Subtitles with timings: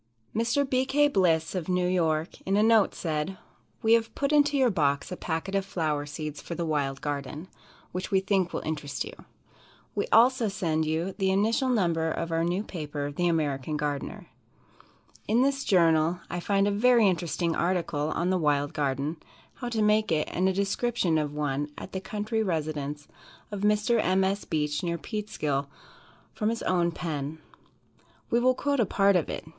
[0.35, 0.67] Mr.
[0.67, 0.83] B.
[0.83, 1.07] K.
[1.07, 3.37] Bliss, of New York, in a note, said:
[3.83, 7.49] "We have put into your box a packet of flower seeds for the wild garden,
[7.91, 9.13] which we think will interest you.
[9.93, 14.25] We also send you the initial number of our new paper, "The American Garden."
[15.27, 19.17] In this journal I find a very interesting article on "The Wild Garden,"
[19.53, 23.07] how to make it, and a description of one at the country residence
[23.51, 24.01] of Mr.
[24.03, 24.23] M.
[24.23, 24.45] S.
[24.45, 25.67] Beach, near Peekskill,
[26.33, 27.37] from his own pen.
[28.31, 29.45] We will quote a part of it.